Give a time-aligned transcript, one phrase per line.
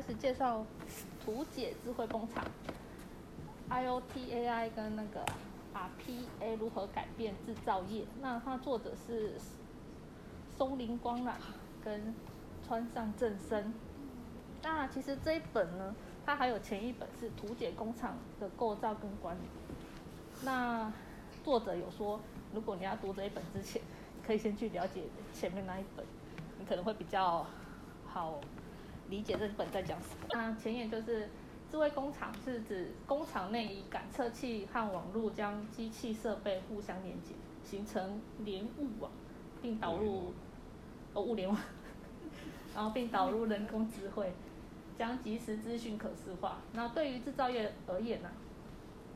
[0.00, 0.64] 开始介绍
[1.22, 2.42] 图解智慧工厂
[3.68, 5.22] ，IoT AI 跟那个
[5.74, 8.06] RPA 如何改变制造业。
[8.22, 9.34] 那它作者是
[10.56, 11.36] 松林光朗
[11.84, 12.14] 跟
[12.66, 13.74] 川上正生。
[14.62, 15.94] 那其实这一本呢，
[16.24, 19.42] 它还有前一本是图解工厂的构造跟管理。
[20.42, 20.90] 那
[21.44, 22.18] 作者有说，
[22.54, 23.82] 如果你要读这一本之前，
[24.26, 25.02] 可以先去了解
[25.34, 26.06] 前面那一本，
[26.58, 27.44] 你可能会比较
[28.06, 28.40] 好
[29.10, 30.26] 理解这本在讲什么。
[30.30, 31.28] 那前言就是，
[31.70, 39.10] 智慧工厂是指工厂内以感测器和网络将机器设备互相连接，形成联物网，
[39.60, 40.32] 并导入
[41.12, 41.58] 哦物联网，
[42.74, 44.32] 然后并导入人工智慧。
[44.98, 46.58] 将即时资讯可视化。
[46.74, 48.36] 那对于制造业而言呢、啊，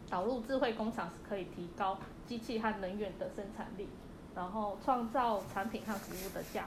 [0.09, 3.87] 导入智慧工厂是可以提高机器和能源的生产力，
[4.35, 6.67] 然后创造产品和服务的价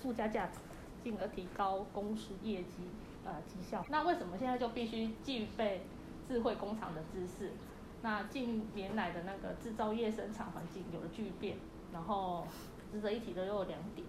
[0.00, 0.60] 附加价值，
[1.04, 2.88] 进而提高公司业绩
[3.24, 3.84] 呃绩效。
[3.90, 5.82] 那为什么现在就必须具备
[6.26, 7.52] 智慧工厂的知识？
[8.00, 11.56] 那近年来的那个制造业生产环境有了巨变，
[11.92, 12.46] 然后
[12.90, 14.06] 值得一提的又有两点，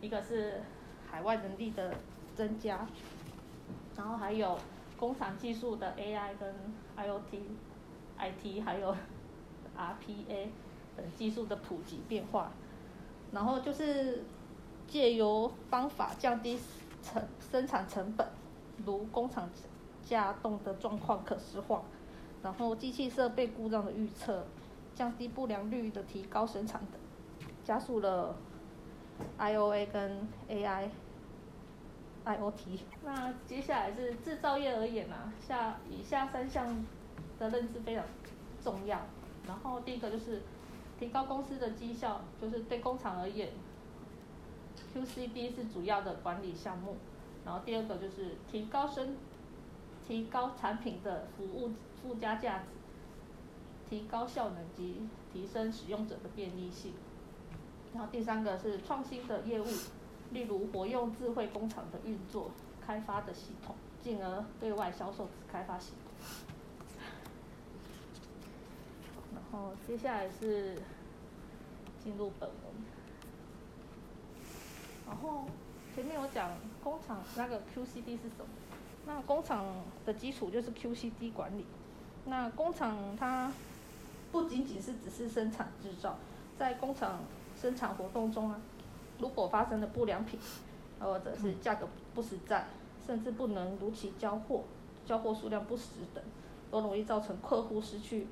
[0.00, 0.60] 一个是
[1.08, 1.94] 海外人力的
[2.34, 2.86] 增加。
[3.96, 4.58] 然后还有
[4.98, 6.52] 工厂技术的 AI 跟
[6.96, 7.42] IoT、
[8.18, 8.94] IT 还有
[9.76, 10.48] RPA
[10.96, 12.50] 等技术的普及变化，
[13.32, 14.24] 然后就是
[14.94, 16.56] 借由方法降低
[17.02, 18.24] 成生产成本，
[18.86, 19.50] 如工厂
[20.06, 21.82] 稼动的状况可视化，
[22.44, 24.46] 然后机器设备故障的预测，
[24.94, 28.36] 降低不良率的提高生产等，加速了
[29.36, 30.88] IOA 跟 AI。
[32.24, 36.86] IoT，那接下来是制造业而言啊，下以下三项
[37.40, 38.04] 的认知非常
[38.62, 39.00] 重要。
[39.44, 40.40] 然后第一个就是
[41.00, 43.48] 提高公司的绩效，就是对工厂而言
[44.94, 46.96] ，QCD 是主要的管理项目。
[47.44, 49.16] 然后第二个就是提高生，
[50.06, 52.64] 提高产品的服务附加价值，
[53.90, 56.92] 提高效能及提升使用者的便利性。
[57.92, 59.66] 然后第三个是创新的业务。
[60.30, 62.50] 例如，活用智慧工厂的运作
[62.84, 66.10] 开发的系统，进而对外销售开发系统。
[69.32, 70.76] 然后接下来是
[72.02, 72.58] 进入本文。
[75.06, 75.44] 然后
[75.94, 76.50] 前面有讲
[76.82, 78.46] 工厂那个 QCD 是什么？
[79.06, 79.66] 那工厂
[80.06, 81.64] 的基础就是 QCD 管理。
[82.26, 83.52] 那工厂它
[84.32, 86.16] 不仅仅是只是生产制造，
[86.58, 87.20] 在工厂
[87.54, 88.60] 生产活动中啊。
[89.18, 90.40] 如果发生了不良品，
[90.98, 92.66] 或者是价格不实在，
[93.06, 94.64] 甚至不能如期交货、
[95.04, 96.24] 交货数量不实等，
[96.70, 98.26] 都容易造成客户失去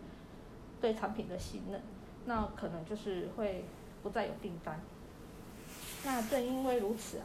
[0.81, 1.81] 对产品的信任，
[2.25, 3.65] 那可能就是会
[4.03, 4.81] 不再有订单。
[6.05, 7.25] 那正因为如此啊，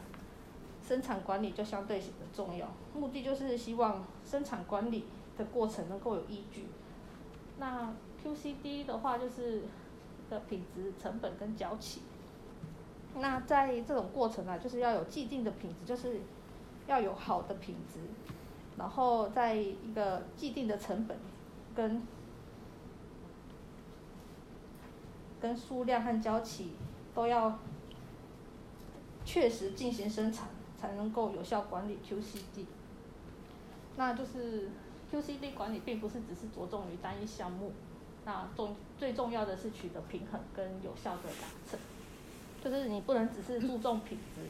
[0.86, 5.04] 生产管理就相对显得重要，目的就是希望生产管理
[5.36, 6.66] 的过程能够有依据。
[7.58, 9.62] 那 QCD 的话就是
[10.30, 12.02] 的品质、成本跟交期。
[13.16, 16.20] 那在这种过程啊，就是要有既定的品质，就是
[16.86, 17.98] 要有好的品质，
[18.76, 21.16] 然后在一个既定的成本
[21.74, 22.00] 跟
[25.40, 26.72] 跟数量和交期
[27.14, 27.58] 都要
[29.28, 30.48] 确实进行生产，
[30.80, 32.64] 才能够有效管理 QCD。
[33.98, 34.70] 那就是
[35.12, 37.70] QCD 管理并不是只是着重于单一项目，
[38.24, 41.78] 那重最重要的是取得平衡跟有效的达成。
[42.64, 44.40] 就是你不能只是注重品质，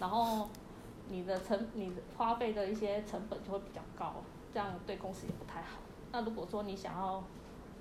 [0.00, 0.48] 然后
[1.10, 4.14] 你的成你的花费的一些成本就会比较高，
[4.50, 5.76] 这样对公司也不太好。
[6.10, 7.22] 那如果说你想要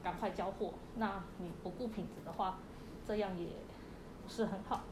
[0.03, 2.59] 赶快交货，那你不顾品质的话，
[3.07, 3.47] 这样也
[4.21, 4.83] 不是很好。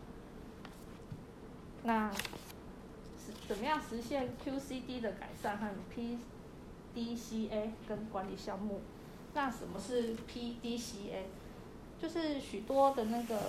[1.83, 5.67] 那是怎么样实现 QCD 的改善和
[6.95, 8.81] PDCA 跟管理项目？
[9.33, 11.23] 那什么是 PDCA？
[12.01, 13.39] 就是许多的那个。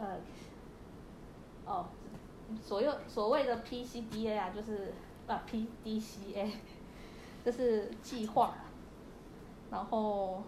[0.00, 0.16] 呃，
[1.66, 1.86] 哦，
[2.64, 4.94] 所有所谓的 PCDA 啊，就是
[5.26, 6.52] 啊 PDCA，
[7.44, 8.54] 就是计划，
[9.72, 10.44] 然后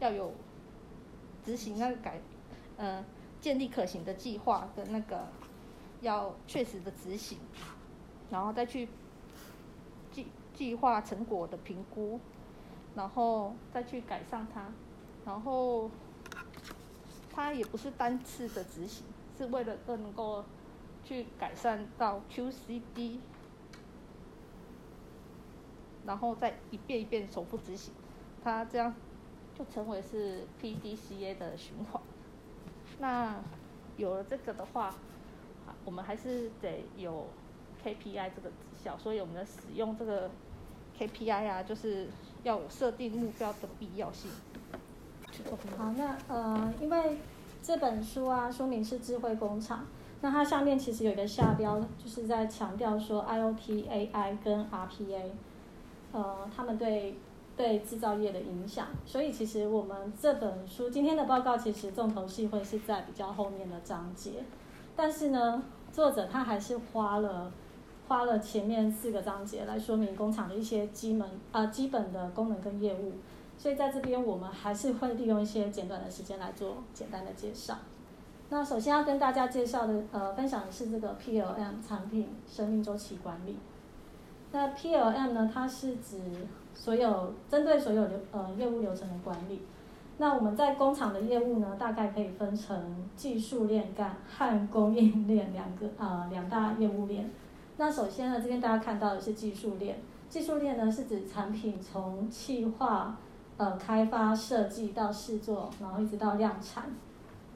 [0.00, 0.34] 要有
[1.42, 2.20] 执行那个改，
[2.76, 3.02] 呃，
[3.40, 5.26] 建立可行的计划的那个
[6.00, 7.38] 要确实的执行，
[8.30, 8.88] 然后再去
[10.12, 12.20] 计计划成果的评估，
[12.94, 14.72] 然后再去改善它，
[15.24, 15.90] 然后。
[17.30, 19.06] 它也不是单次的执行，
[19.36, 20.44] 是为了更能够
[21.04, 23.20] 去改善到 QCD，
[26.04, 27.94] 然后再一遍一遍重复执行，
[28.42, 28.92] 它这样
[29.56, 32.02] 就成为是 PDCA 的循环。
[32.98, 33.36] 那
[33.96, 34.94] 有了这个的话，
[35.84, 37.26] 我们还是得有
[37.84, 40.30] KPI 这个绩效，所以我们的使用这个
[40.98, 42.08] KPI 啊，就是
[42.42, 44.30] 要有设定目标的必要性。
[45.76, 47.18] 好，那呃，因为
[47.62, 49.86] 这本书啊，书名是智慧工厂，
[50.20, 55.22] 那它下面其实有一个下标，就是在强调说 IoT、AI 跟 RPA，
[56.12, 57.16] 呃，他们对
[57.58, 58.86] 对制造业的影响。
[59.04, 64.44] 所以其实我们这本书今天的报告，其实重头戏会是在比较后面的章节，
[64.96, 65.62] 但是呢，
[65.92, 67.52] 作者他还是花了
[68.06, 73.12] 花了前面四个章节来说明工厂的一些基本啊、基本的功能跟业务。
[73.58, 77.76] 所以在这边，我们还是会利用一些简短的时间来做简单的介绍。
[78.50, 83.56] 那首先要跟大家介绍的，呃，分享的是这个 PLM 产品生命周期管理。
[84.52, 86.18] 那 PLM 呢，它是指
[86.78, 89.60] 所有针对所有流呃业务流程的管理。
[90.18, 97.28] 那我们在工厂的业务呢，大概可以分成技术链干和供应链两个呃两大业务链。
[97.76, 99.98] 那首先呢，这边大家看到的是技术链。
[100.28, 103.16] 技术链呢，是指产品从企划
[103.56, 106.84] 呃，开发设计到试做，然后一直到量产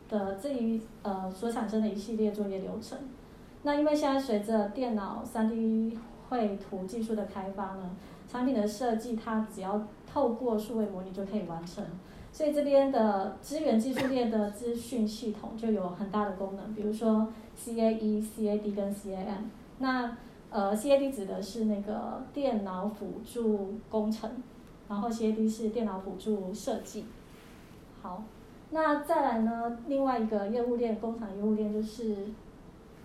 [0.08, 2.98] 的这一呃所产生的一系列作业流程。
[3.62, 5.96] 那因为现在随着电脑 3D
[6.28, 7.90] 绘图技术的开发呢，
[8.32, 11.84] 产品的设计它只要透过数位模拟就可以完成。
[12.32, 17.28] 所以这边的资源技术链的资讯系统就有很大的功能，比如说
[17.62, 19.44] CAE、CAD 跟 CAM。
[19.78, 20.16] 那
[20.48, 24.30] 呃 CAD 指的是那个电脑辅助工程。
[24.88, 27.06] 然后 CAD 是电脑辅助设计。
[28.02, 28.24] 好，
[28.70, 29.78] 那再来呢？
[29.86, 32.26] 另外一个业务链，工厂业务链就是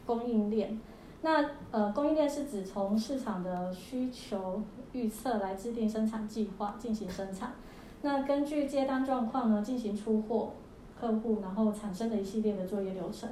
[0.06, 0.78] 供应链。
[1.22, 4.62] 那呃，供应链是指从市场的需求
[4.94, 7.54] 预测来制定生产计划，进行生产。
[8.02, 10.52] 那根据接单状况呢，进行出货
[11.00, 13.30] 客户，然后产生的一系列的作业流程。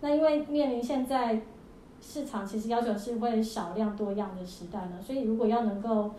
[0.00, 1.40] 那因为面临现在
[2.00, 6.10] 市场其实要求是会少量多样的时代呢，所以如果要能够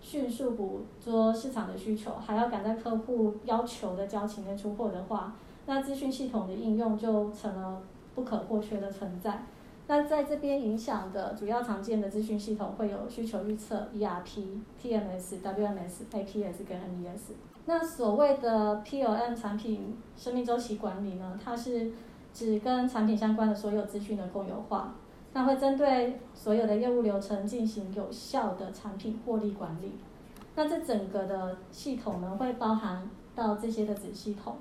[0.00, 5.34] 迅速捕捉市场的需求，还要赶在客户要求的交期内出货的话，
[5.66, 7.82] 那资讯系统的应用就成了
[8.14, 9.44] 不可或缺的存在。
[9.88, 17.32] 那在这边影响的主要常见的资讯系统会有需求预测、ERP、TMS、WMS、APS 跟 MES。
[17.66, 21.92] 那所谓的 PLM 产品生命周期管理呢，它是
[22.32, 24.94] 指跟产品相关的所有资讯的共有化。
[25.32, 29.92] 那会针对所有的业务流程进行有效的产品获利管理。
[30.54, 34.56] 那这整个的系统呢，会包含到这些的子系统。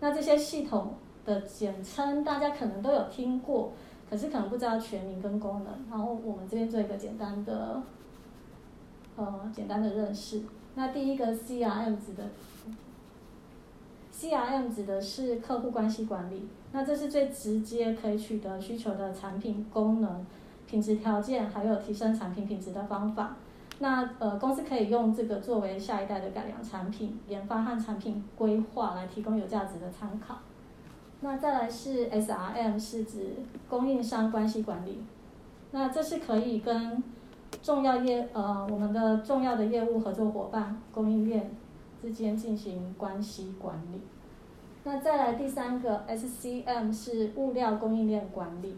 [0.00, 0.94] 那这些系统
[1.26, 3.72] 的简称大家可能都有听过，
[4.10, 5.72] 可是可能不知道全名跟功能。
[5.88, 7.80] 然后我们这边做一个简单的，
[9.16, 10.42] 呃，简单的认识。
[10.74, 12.24] 那第一个 CRM 指的
[14.12, 16.48] ，CRM 指的是客户关系管理。
[16.72, 20.26] 那这是最直接可以取得需求的产品功能、
[20.66, 23.36] 品质条件，还有提升产品品质的方法。
[23.80, 30.38] 那呃，公司可以用这个作为下一代的改良产品研发和产品规划来提供有价值的参考。
[31.22, 33.34] 那再来是 SRM，是指
[33.68, 35.02] 供应商关系管理。
[35.72, 37.02] 那这是可以跟
[37.62, 41.50] 重要业呃我们的重要的业务合作伙伴、供应链
[42.00, 44.00] 之间进行关系管理。
[44.82, 48.76] 那再来第三个 SCM 是物料供应链管理。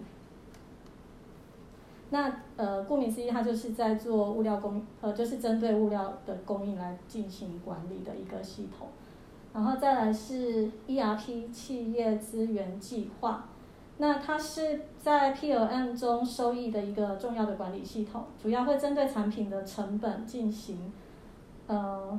[2.10, 8.88] 那呃，顾名思义，它就是在做物料供，呃，就是针对物料的供应来进行管理的一个系统。
[9.54, 13.46] 然后再来是 ERP 企业资源计划，
[13.98, 20.92] 那它是在 PLM 中收益的一个重要的管理系统，主要会针对产品的成本进行，
[21.66, 22.18] 呃，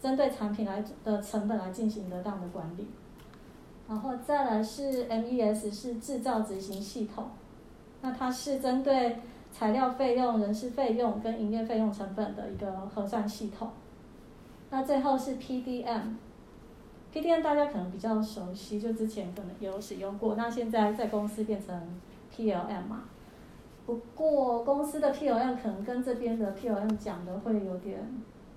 [0.00, 2.86] 针对产品来的成本来进行得当的管理。
[3.86, 7.26] 然后再来是 MES，是制造执行系统，
[8.00, 9.18] 那它是针对
[9.52, 13.68] 材料费用、人事费用跟营业费用成本的一个核算系统。
[14.70, 16.14] 那最后是 PDM
[17.12, 21.80] PDM 大家可能比较熟悉，就之前可能有使用过，那现在在公司变成
[22.34, 23.04] PLM 嘛。
[23.86, 27.98] 不过公司的 PLM 可能跟这边的 PLM 讲的会有点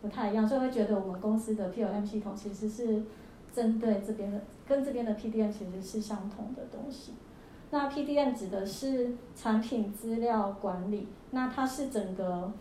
[0.01, 3.03] 不太一样，所以会觉得我们公司的 PLM 系统其实是。
[3.53, 7.13] 针对这边的跟这边的 PDM 其实是相同的东西。
[7.71, 12.51] 那 PDM 指的是产品资料管理，那它是整个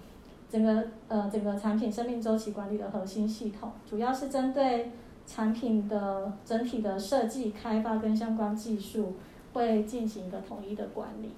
[0.49, 4.93] 整个呃整个产品生命周期管理的核心系统，主要是针对
[5.27, 9.15] 产品的整体的设计、开发跟相关技术
[9.53, 11.31] 会进行一个统一的管理。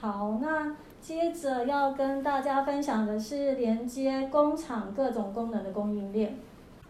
[0.00, 6.36] 好，那接着要跟大家分享的是连接工厂各种功能的供应链。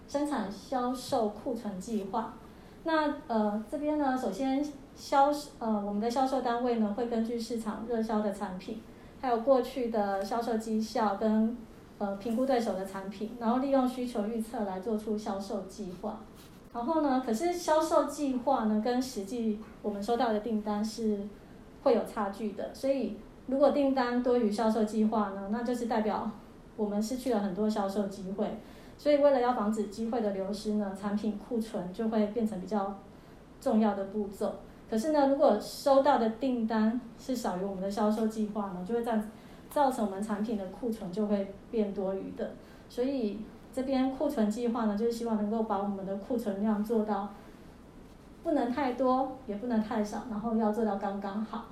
[0.07, 2.35] 生产销售库存计划，
[2.85, 4.63] 那呃这边呢，首先
[4.95, 8.83] 销呃我们的销售单位呢会根据市场热销的产品，
[9.23, 11.57] 还有过去的销售绩效跟
[11.97, 16.21] 呃评估对手的产品，然后利用需求预测来做出销售计划。
[16.75, 21.21] 然后呢，可是销售计划呢跟实际我们收到的订单是
[21.85, 23.16] 会有差距的，所以
[23.47, 26.28] 如果订单多于销售计划呢，那就是代表
[26.76, 28.59] 我们失去了很多销售机会。
[28.97, 32.97] 所以为了要防止机会的流失呢，产品库存就会变成比较
[33.61, 34.54] 重要的步骤。
[34.88, 39.12] 可是呢，如果收到的订单是少于我们的销售计划呢，就会造
[39.71, 42.52] 造成我们产品的库存就会变多余的。
[42.88, 43.40] 所以
[43.75, 47.28] 这边库存计划呢，就是希望能够把我们的库存量做到
[48.45, 51.64] 不能太多，也不能太少，然后要做到刚刚好。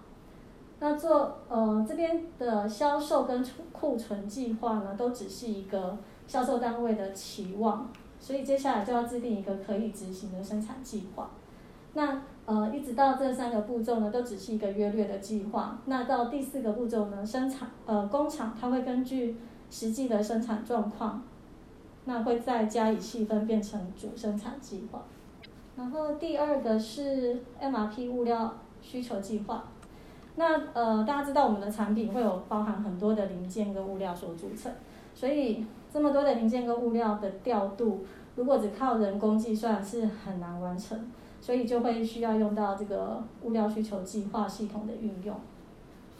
[0.80, 11.30] 那做呃这边的销售跟库存计划呢，都只是一个销售单位的期望，所以接下来就要制定一个可以执行的生产计划。
[11.94, 15.78] 那呃，一直到这三个步骤呢，都只是一个约略的计划。
[15.84, 19.36] 那到第四个步骤呢，生产呃工厂它会根据
[19.70, 21.22] 实际的生产状况，
[22.04, 25.02] 那会再加以细分变成主生产计划。
[25.76, 29.64] 然后第二个是 MRP 物料需求计划。
[30.36, 34.72] 那呃，大家知道我们的产品会有包含很多的零件跟物料所组成，
[35.14, 38.04] 所以这么多的零件跟物料的调度，
[38.36, 41.10] 如果只靠人工计算是很难完成。
[41.40, 45.34] 所以就会需要用到这个物料需求计划系统的运用。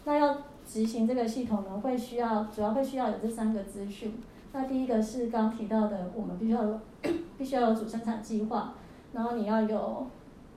[0.03, 0.35] 那要
[0.67, 4.13] 执行这个系统呢，会需要主要会需要有这三个资讯。
[4.53, 6.79] 那第一个是刚提到的，我们必须要有
[7.37, 8.75] 必须要有主生产计划，
[9.11, 10.07] 然后你要有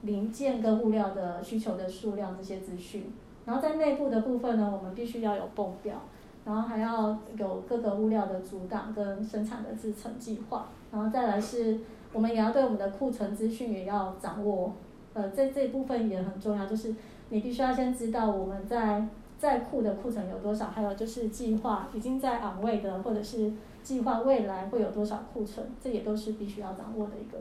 [0.03, 3.13] 零件跟物料的需求的数量这些资讯。
[3.45, 5.97] 然后在内部的部分呢，我们必须要有泵表，
[6.45, 10.69] 然后还要有各个物料的阻挡跟生产的制成计划。
[10.93, 11.81] 然后再来是。
[12.13, 14.73] 我们也要对我们的库存资讯也要掌握，
[15.13, 16.95] 呃，这这一部分也很重要，就是
[17.29, 19.07] 你必须要先知道我们在
[19.39, 23.53] 在库的库存有多少，还有就是计划已经在昂位的，或者是
[23.83, 27.39] 计划未来会有多少库存，这也都是必须要掌握的一个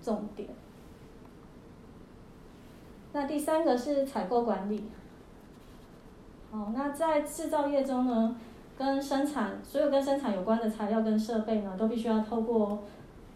[0.00, 0.48] 重点。
[3.12, 4.84] 那第三个是采购管理。
[6.50, 8.36] 好，那在制造业中呢，
[8.78, 12.78] 跟生产所有跟生产有关的材料跟设备呢，都必须要透过。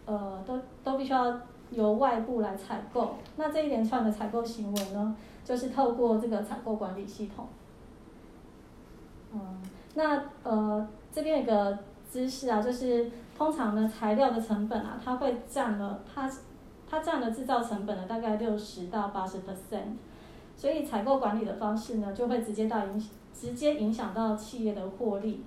[0.05, 1.37] 呃，都都必须要
[1.69, 3.15] 由外部来采购。
[3.35, 7.45] 那这一连串的采购行为呢，就是透过这个采购管理系统。
[9.31, 9.57] 哦，
[9.95, 11.77] 那呃这边有个
[12.09, 16.29] 知识啊，就是通常呢材料的成本啊，它会占了它
[16.89, 19.95] 它占了制造成本的大概六十到八十 percent。
[20.55, 25.43] 所以采购管理的方式呢，就会直接到影直接影响到企业的获利。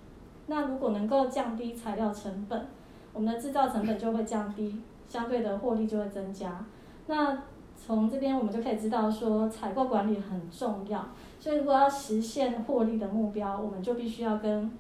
[0.47, 2.67] 那如果能够降低材料成本，
[3.13, 6.65] 我们的制造成本就会降低，相对的获利就会增加。
[7.07, 7.43] 那
[7.87, 11.05] 从这边我们就可以知道说，采购管理很重要。
[11.39, 14.71] 所以如果要实现获利的目标，我们就必须要跟，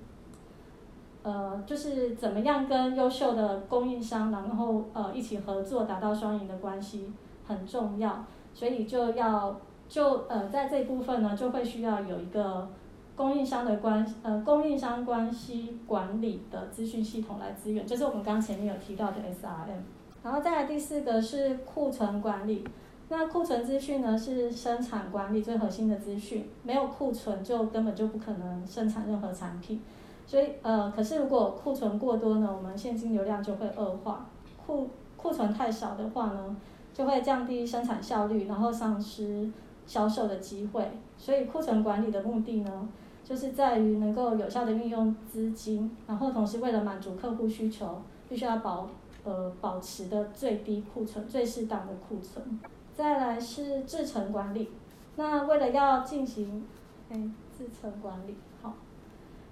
[1.22, 7.10] 呃，就是怎么样跟优秀的供应商，然后呃一起合作，达到双赢的关系
[7.46, 8.24] 很重要。
[8.52, 12.68] 所以就要就呃在这一部分呢，就会需要有一个。
[13.16, 19.82] 供应商的关呃，供应商关系管理的资讯系统来支援，就是我们刚前面有提到的 SRM。
[20.22, 22.64] 然后再来第四个是库存管理，
[23.12, 29.82] 那库存资讯呢是生产管理最核心的资讯，没有库存就根本就不可能生产任何产品。
[30.24, 34.26] 所以呃，可是如果库存过多呢，我们现金流量就会恶化。
[34.64, 36.56] 库库存太少的话呢，
[36.94, 39.50] 就会降低生产效率，然后丧失
[39.88, 40.88] 销售的机会。
[41.18, 42.88] 所以库存管理的目的呢，
[43.24, 48.88] 就是在于能够有效的运用资金，然后同时为了满足客户需求，必须要保
[49.24, 52.60] 呃保持的最低库存、最适当的库存。
[52.96, 54.68] 再来是制程管理，
[55.16, 56.64] 那为了要进行
[57.10, 57.16] 哎
[57.56, 58.74] 制程管理好，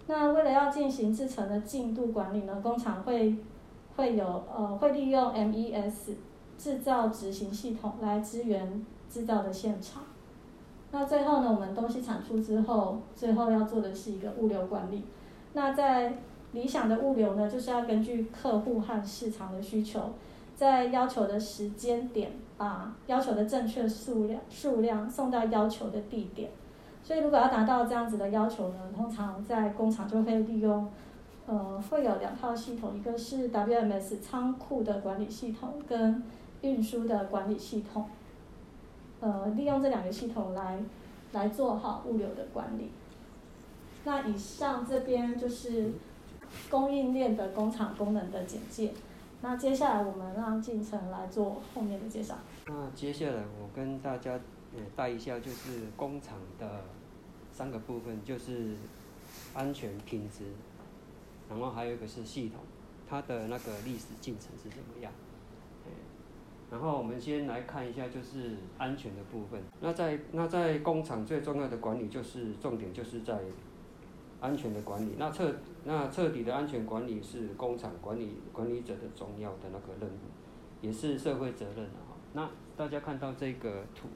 [0.07, 3.37] 那为了要进行制程的进度管理呢，工厂会
[3.97, 6.15] 会有呃会利用 MES
[6.59, 10.03] 制造执行系统来支援制造的现场。
[10.91, 15.05] 那最后呢，我们东西产出之后，最后要做的是一个物流管理。
[15.53, 16.19] 那在
[16.53, 20.01] 理想的物流呢，就是要根据客户和市场的需求，
[20.57, 26.51] 在要求的时间点，把要求的正确数量数量送到要求的地点。
[27.03, 30.87] 所以如果要达到这样子的要求呢，通常在工厂就会利用，
[31.47, 36.23] 呃，会有两套系统，一个是 WMS 仓库的管理系统，跟
[36.61, 38.05] 运输的管理系统。
[39.21, 40.79] 呃，利用这两个系统来
[41.33, 42.91] 来做好物流的管理。
[44.05, 45.91] 那以上这边就是
[46.69, 48.93] 供应链的工厂功能的简介。
[49.41, 52.35] 那接下来我们让进成来做后面的介绍。
[52.69, 54.39] 那接下来我跟大家
[54.77, 56.83] 也带一下，就是工厂的
[57.51, 58.77] 三个部分，就是
[59.55, 60.45] 安全品质，
[61.49, 62.61] 然后还有一个是系统，
[63.09, 65.11] 它的那个历史进程是怎么样？
[66.71, 69.59] 然后我们先来看一下，就是安全的部分。
[69.81, 73.41] 那在那在工厂最重要的管理就是重点，就是在
[74.39, 75.15] 安全的管理。
[75.17, 75.51] 那彻
[75.85, 80.19] 那彻底的安全管理是工厂管理管理者的重要的那个任务，
[80.83, 82.08] 也是社会责任啊。
[82.33, 84.09] 那大家看到这个图，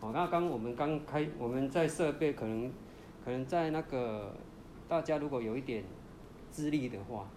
[0.00, 2.72] 哦，那刚我们刚开我们在设备可能
[3.24, 4.34] 可能在那个
[4.88, 5.84] 大家如果有一点
[6.50, 7.28] 资历的话。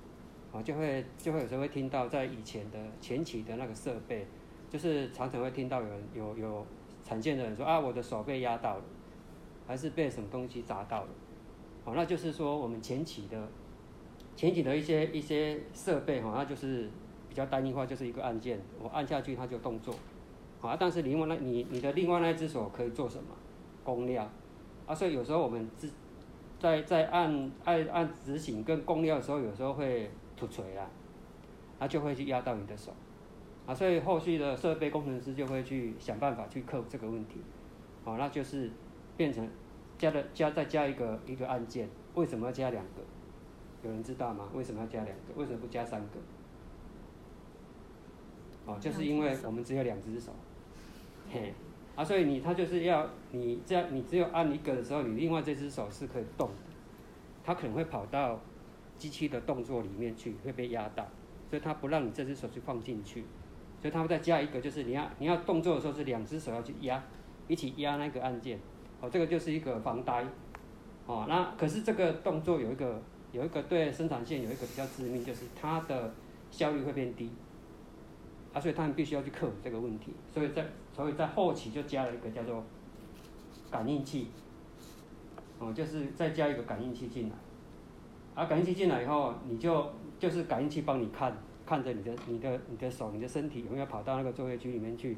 [0.51, 4.25] 啊，就会就会有时候会听到，在以前的前期的那个设备，
[4.67, 6.65] 就是常常会听到有人有有
[7.03, 8.83] 常见的人说啊，我的手被压到了，
[9.67, 11.09] 还是被什么东西砸到了，
[11.85, 13.47] 哦，那就是说我们前期的
[14.35, 16.89] 前期的一些一些设备哈，那就是
[17.29, 19.93] 比较单一化，就是一个按键，我按下去它就动作，
[20.61, 23.29] 啊，但是另外那你你的另外那只手可以做什么？
[23.83, 24.27] 供料，
[24.85, 25.89] 啊，所以有时候我们自
[26.59, 30.09] 在在按按按执行跟供料的时候，有时候会。
[30.39, 30.89] 突锤啦，
[31.77, 32.93] 它就会去压到你的手，
[33.65, 37.41] 啊，所以后续的设备工程师就会去想办法去克服这个问题，
[38.05, 38.71] 好，那就是
[39.17, 39.45] 变成
[39.97, 43.01] 加的加再加一个一个按键，为什么要加两个？
[43.83, 44.47] 有人知道吗？
[44.53, 45.33] 为什么要加两个？
[45.35, 46.19] 为什么不加三个？
[48.69, 50.31] 哦，就是因为我们只有两只手，
[51.31, 51.53] 嘿，
[51.95, 56.73] 啊，所以你他就是要你这样，你只有按一个的时候，你另外这只手是可以动的，
[57.43, 58.39] 它可能会跑到。
[58.99, 61.07] 机器的动作里面去会被压到，
[61.49, 63.23] 所以它不让你这只手去放进去，
[63.81, 67.01] 所以它会再加一个，就是你要你要动作的时候是两只手要去压，
[67.47, 68.59] 一起压那个按键，
[68.99, 70.25] 哦，这个就是一个防呆，
[71.05, 76.13] 哦，那可是这个动作有一个有一个对生产线有一个比较致命，就是它的
[76.51, 77.31] 效率会变低，
[78.59, 82.63] 所以他们必须要去克服这个问题，所以在所以在后期就加了一个叫做
[83.71, 84.27] 感应器，
[85.59, 87.35] 哦，就是再加一个感应器进来。
[88.35, 95.17] 啊，感应器进来以后，你就就是感应器帮你看，看着你的、你的、你的手、你的身体有没有跑到那个作业区里面去。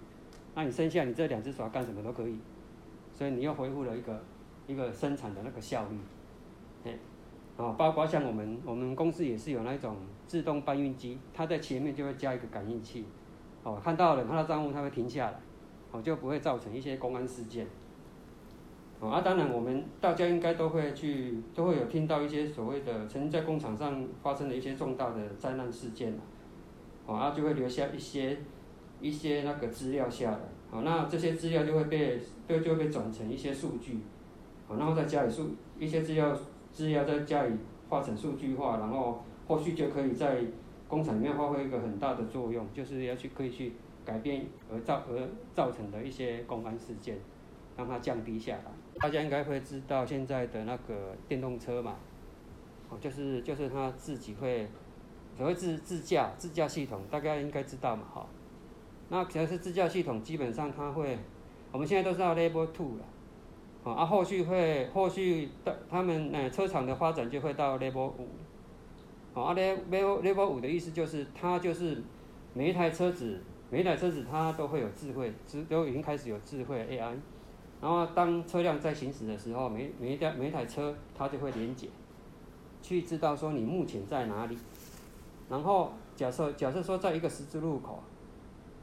[0.56, 2.38] 那你剩下你这两只手要干什么都可以，
[3.14, 4.24] 所以你又恢复了一个
[4.68, 5.98] 一个生产的那个效率。
[6.84, 6.98] 哎，
[7.58, 13.06] 啊，包括像我们我们公司也是有那种自动搬运机，它在前面就会加一个感应器，
[13.64, 15.40] 哦，看到了看到账户它会停下来，
[15.92, 17.68] 哦，就不会造成一些公安事件。
[19.00, 26.14] 哦啊，当然，我们大家应该都会去，都会有听到一些所谓的曾经在工厂上发生的一些重大的灾难事件
[27.08, 28.38] 哦啊，就会留下一些
[29.00, 30.38] 一些那个资料下来，
[30.72, 34.00] 啊，那这些资料就会被，就就会被转成一些数据，
[34.68, 36.38] 啊，然后再加以数一些资料
[36.72, 37.52] 资料再加以
[37.90, 40.44] 化成数据化，然后后续就可以在
[40.92, 43.72] 工厂里面发挥一个很大的作用，就是要去可以去
[44.04, 47.18] 改变而造而造成的一些公安事件，
[47.78, 48.66] 让它降低下来。
[49.00, 51.96] 大家应该会知道现在的那个电动车嘛，
[52.90, 54.68] 哦，就是就是它自己会
[55.38, 58.28] 所谓自自驾自驾系统，大家应该知道嘛，哈。
[59.08, 61.18] 那只要是自驾系统，基本上它会，
[61.72, 68.28] 我们现在都知道 Level Two 了，啊，后续会后续的他们呃车厂的发展就会到 Level 五，
[69.34, 72.02] 啊，Level Level 五的意思就是它就是
[72.54, 75.32] 每一台车子每一台车子它都会有智慧，
[75.70, 77.16] 都已经开始有智慧 AI。
[77.82, 81.88] 然后当车辆在行驶的时候，每每一台每一台车它就会连接，
[82.82, 84.58] 去知道说你目前在哪里。
[85.50, 88.04] 然后假设假设说在一个十字路口，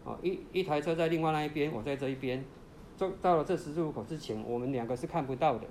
[0.04, 2.44] 哦，一一台车在另外那一边，我在这一边，
[2.96, 5.66] 就到了这十字路口之前，我们两个是看不到的。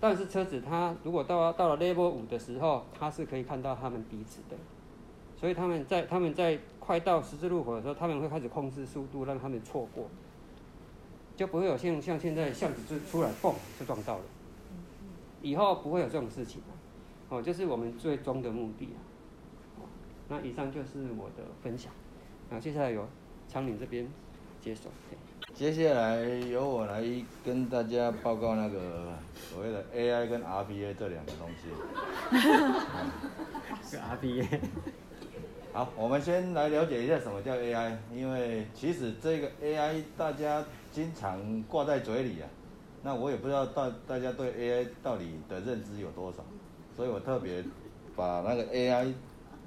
[0.00, 4.56] 但是车子它如果到到了 Level 五的时候，它是可以看到他们彼此的。
[5.36, 10.08] 所以他们在他们在快到十字路口的时候，他们会开始控制速度，让他们错过。
[11.36, 14.24] 就不会有像像现在巷子就出来蹦就撞到了，
[15.42, 16.66] 以后不会有这种事情了
[17.28, 19.84] 哦，就是我们最终的目的啊。
[20.28, 21.92] 那以上就是我的分享，
[22.48, 23.06] 那，接下来由
[23.48, 24.10] 昌宁这边
[24.60, 24.88] 接手。
[25.54, 27.02] 接下来由我来
[27.44, 31.68] 跟大家报告那个所谓的 AI 跟 RPA 这两个东西。
[33.82, 34.60] 是 RPA。
[35.72, 40.64] 好，我们先来了解一下什么叫 AI，因为其实这个 AI 大家。
[40.92, 42.48] 经常挂在嘴里啊，
[43.02, 46.38] 那我也不知道大大家对 AI 到底的认知有多少，
[46.96, 47.62] 所以我特别
[48.16, 49.12] 把那个 AI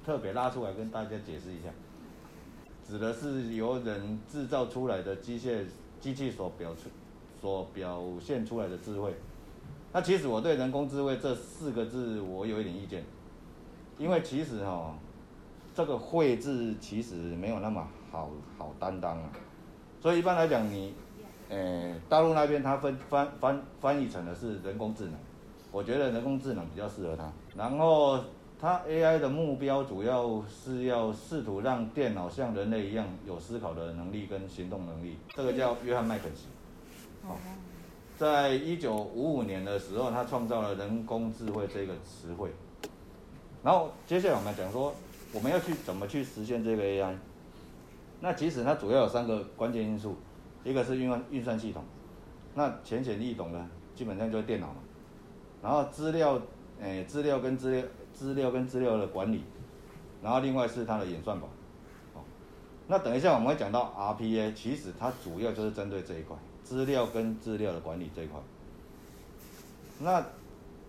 [0.04, 1.68] 特别拉出来跟大家解释一下，
[2.90, 5.64] 指的是由人制造出来的机械
[6.00, 6.90] 机器所表出
[7.40, 9.14] 所表现出来的智慧。
[9.92, 13.04] 那其实我对人工智慧这四个字我有一点意见，
[13.96, 14.92] 因为其实哈，
[15.72, 19.30] 这个慧字其实没有那么好好担当啊，
[20.00, 20.92] 所以一般来讲你。
[21.52, 25.14] 诶，大陆那边它分翻翻翻译成的是人工智能，
[25.72, 27.28] 我觉得人工智能比较适合它。
[27.56, 28.20] 然后
[28.60, 35.16] 它 AI 的目标主要是要试图让电脑像人类一样有思考的能力跟行动能力。
[35.34, 36.44] 这个叫约翰麦肯锡。
[37.26, 37.36] 哦，
[38.18, 42.50] 在一九五五年的时候，他创造了人工智慧这个词汇。
[43.62, 44.92] 然后接下来我们讲说，
[45.32, 47.14] 我们要去怎么去实现这个 AI？
[48.20, 50.16] 那其实它主要有三个关键因素，
[50.64, 51.82] 一个是运算运算系统，
[52.54, 54.76] 那浅显易懂的，基本上就是电脑嘛。
[55.62, 56.38] 然后资料，
[56.82, 57.82] 诶，资料跟资料，
[58.20, 59.42] 资料跟资料的管理，
[60.22, 61.46] 然后另外是它的演算法。
[62.12, 62.20] 哦，
[62.86, 68.38] 那等一下我们会讲到 RPA，其实它主要就是针对这一块，资料跟资料的管理这一块。
[70.00, 70.22] 那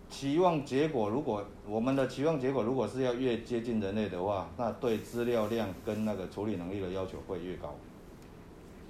[0.10, 7.74] 期望结果，如果我们的期望结果如果是要越接近人类的话，那对资料量跟那个处理能力的要求会越高。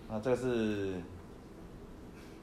[0.09, 0.95] 那这是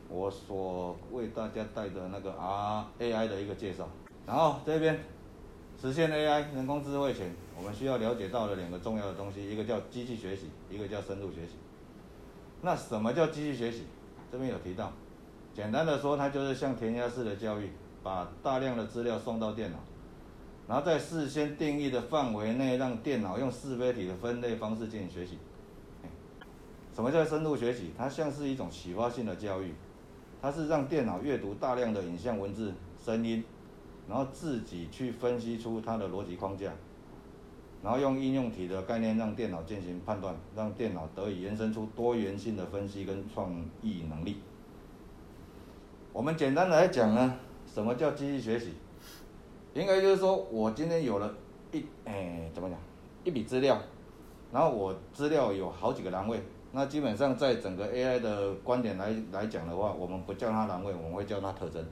[0.08, 3.88] 我所为大家带的那个 R AI 的一个介绍。
[4.24, 5.00] 然后这边
[5.80, 11.52] 实现 AI 人工智慧前，我们需要了解到的两个重要的东西，一个叫机器学习，一个叫深度学习。
[12.62, 13.84] 那什么叫机器学习？
[14.30, 14.92] 这边有提到，
[15.54, 17.70] 简单的说，它就是像填鸭式的教育。
[18.00, 19.76] 把大量的资料送到电脑，
[20.68, 25.36] 然后在事先定义的范围内，让电脑用是非题的分类方式进行学习。
[26.94, 27.90] 什么叫深度学习？
[27.98, 29.74] 它像是一种启发性的教育，
[30.40, 32.72] 它是让电脑阅读大量的影像、文字、
[33.04, 33.44] 声音，
[34.08, 36.72] 然后自己去分析出它的逻辑框架，
[37.82, 44.38] 然后用应用题的概念让电脑进行判断，让电脑得以延伸出多元性的分析跟创意能力。
[46.12, 47.38] 我们简单来讲呢。
[47.66, 48.72] 什么叫机器学习？
[49.74, 51.32] 应该就是说，我今天有了
[51.70, 52.78] 一，哎，怎么讲？
[53.24, 53.78] 一笔资料，
[54.50, 56.42] 然后我资料有好几个栏位，
[56.72, 61.84] 那基本上在整个 AI 的观点来来讲的话，我们不叫它栏位，我们会叫它特征。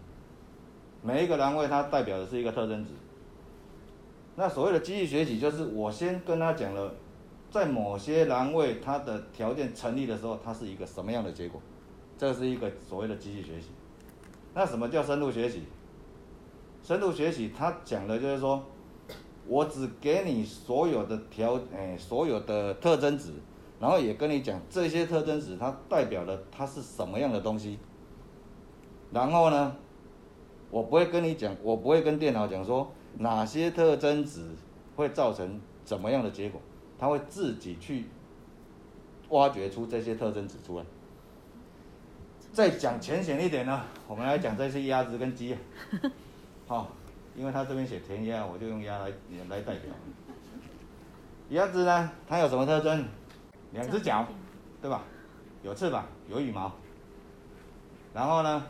[1.07, 2.91] 每一个栏位它代表的是一个特征值。
[4.35, 6.93] 那所谓的机器学习，就是我先跟他讲了，
[7.49, 11.63] 在某些栏位它的条件成立的时候，它是一个什么样的结果，
[12.19, 13.69] 这是一个所谓的机器学习。
[14.53, 15.63] 那什么叫深度学习？
[16.83, 18.63] 深度学习，它讲的就是说，
[19.47, 23.31] 我只给你所有的条，哎，所有的特征值，
[23.79, 27.79] 然后也跟你讲这些特征值它代表的它是什么样的东西。
[29.13, 29.75] 然后呢，
[30.77, 34.45] 我不会跟你讲，我不会跟电脑讲说哪些特征值
[34.95, 36.61] 会造成怎么样的结果，
[36.99, 38.05] 它会自己去
[39.31, 40.85] 挖掘出这些特征值出来。
[42.53, 45.57] 再讲浅显一点呢，我们来讲这些鸭子跟鸡，
[46.69, 46.91] 好，
[47.35, 49.11] 因为它这边写填鸭，我就用鸭来
[49.49, 49.91] 来代表。
[51.49, 53.03] 鸭子呢，它有什么特征？
[53.73, 54.27] 两只脚，
[54.83, 55.03] 对吧？
[55.63, 56.71] 有翅膀，有羽毛。
[58.13, 58.63] 然后呢，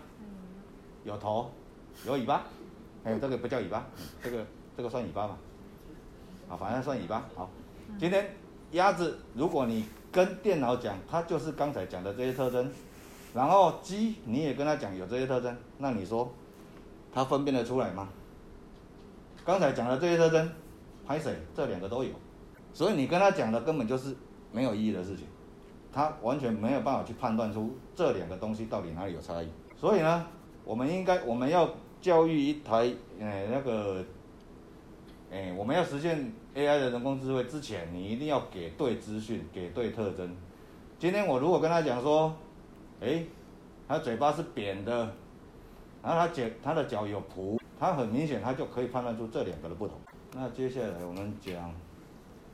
[1.03, 1.51] 有头，
[2.05, 2.45] 有尾巴。
[3.05, 3.87] 还有这个不叫尾巴，
[4.21, 4.45] 这个
[4.77, 5.39] 这个算尾巴吧？
[6.51, 7.25] 啊，反正算尾巴。
[7.37, 7.49] 好，
[7.97, 8.35] 今天
[8.73, 12.69] 鸭子，如果你跟电脑讲，它就是刚才讲的这些特征。
[13.33, 16.33] 然后鸡，你也跟他讲有这些特征，那你说，
[17.13, 18.09] 它分辨得出来吗？
[19.45, 20.51] 刚才讲的这些特征，
[21.07, 21.37] 拍水？
[21.55, 22.11] 这两个都有，
[22.73, 24.17] 所以你跟他讲的根本就是
[24.51, 25.27] 没有意义的事情，
[25.93, 29.49] 它完全没有办法去判断出这两个东西到底哪里有差异。
[29.77, 30.27] 所以呢，
[30.65, 31.71] 我们应该我们要
[32.07, 32.88] 教育一台，
[33.19, 34.05] 呃，那个，
[35.29, 40.33] 哎，我们要实现 AI 的人工智慧之前，你一定要给对资讯，给对特征。
[41.01, 42.33] 今天我如果跟他讲说，
[43.01, 43.25] 哎，
[43.88, 45.12] 他嘴巴是扁的，
[46.01, 49.99] 然后他脚他的脚有蹼，他很明显，他就可以判断出这两个的不同。
[50.33, 51.75] 那接下来我们讲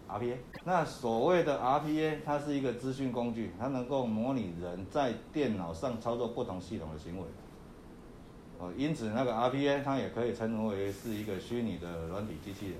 [0.08, 0.34] RPA。
[0.64, 7.24] 那所谓的 RPA，它是一个资讯工具，它能够模拟人在电脑上操作不同系统的行为。
[8.76, 12.76] 因此那个 RPA 它也可以称为是一个虚拟的软体机器人。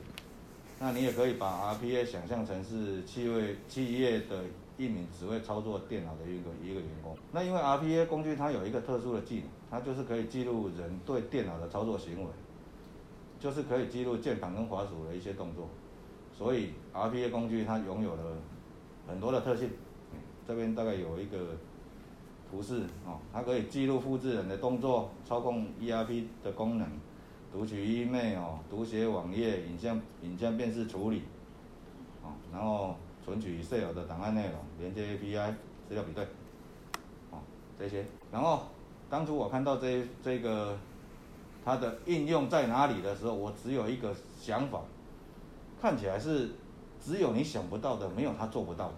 [0.79, 4.45] 那你也可以把 RPA 想象成是企业企业的。
[4.79, 7.15] 一名只会操作电脑的一个一个员工。
[7.31, 12.31] 那因为 RPA 工具它有一个特殊的技能，它就是可以记录人对电脑的操作行为，
[13.39, 15.69] 就是可以记录键盘跟滑鼠的一些动作。
[16.37, 18.23] 所以 RPA 工具它拥有了
[19.07, 19.71] 很多的特性。
[20.49, 21.55] 这边大概有一个
[22.53, 26.87] 图示哦，它可以记录复制人的动作，操控 ERP 的功能，
[27.51, 31.23] 读取 email 哦，读写网页，影像影像辨识处理，
[32.23, 32.95] 哦，然后。
[33.25, 35.55] 存取 Excel 的档案内容，连接 API，
[35.89, 36.25] 资料比对，
[37.31, 37.39] 哦，
[37.79, 38.05] 这些。
[38.33, 38.65] 然后
[39.09, 40.77] 当初我看到这这个
[41.65, 44.81] 它的应用在哪里的时候，我只有一个想法，
[45.81, 46.51] 看起来是
[47.01, 48.95] 只有你想不到的，没有他做不到的。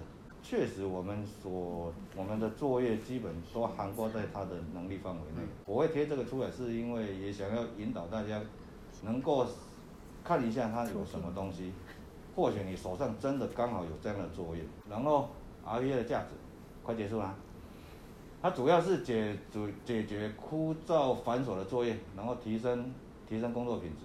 [0.46, 5.40] 确实我们所我们的作业基本都涵盖在他的能力范围内。
[5.64, 8.38] 我会贴这个出来，是因为也想要引导大家
[9.02, 9.46] 能够
[10.22, 11.72] 看一下他有什么东西。
[12.36, 14.62] 或许你手上真的刚好有这样的作业。
[14.88, 15.30] 然后
[15.66, 16.34] RPA 的价值，
[16.82, 17.34] 快结束啦。
[18.42, 22.92] 它主要是解主解决枯燥繁琐的作业，然后提升
[23.26, 24.04] 提升工作品质，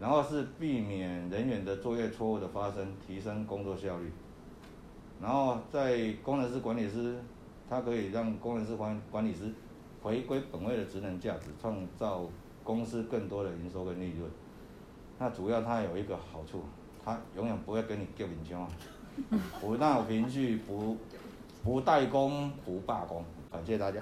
[0.00, 4.10] 然后是避免人员的作业错误的发生，提升工作效率。
[5.22, 7.16] 然后在工程师管理师，
[7.70, 9.52] 他可以让工程师管管理师
[10.02, 12.26] 回归本位的职能价值，创造
[12.64, 14.28] 公司更多的营收跟利润。
[15.18, 16.62] 那主要它有一个好处，
[17.04, 18.68] 它永远不会跟你叫名枪，
[19.60, 20.96] 不闹情绪，不
[21.62, 23.24] 不代工，不罢工。
[23.50, 23.90] 感谢大家。